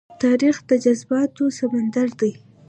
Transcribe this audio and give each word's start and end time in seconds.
تاریخ 0.23 0.55
د 0.69 0.71
جذباتو 0.83 1.43
سمندر 1.59 2.07
دی. 2.19 2.31